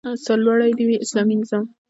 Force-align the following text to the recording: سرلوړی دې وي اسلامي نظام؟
سرلوړی 0.25 0.71
دې 0.77 0.83
وي 0.87 0.97
اسلامي 1.05 1.35
نظام؟ 1.41 1.65